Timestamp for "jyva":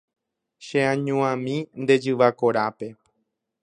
2.03-2.27